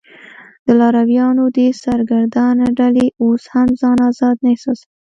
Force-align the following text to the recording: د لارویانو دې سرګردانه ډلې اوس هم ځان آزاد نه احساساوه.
د 0.65 0.67
لارویانو 0.79 1.45
دې 1.57 1.67
سرګردانه 1.83 2.65
ډلې 2.79 3.05
اوس 3.23 3.43
هم 3.53 3.69
ځان 3.81 3.97
آزاد 4.09 4.35
نه 4.43 4.49
احساساوه. 4.53 4.87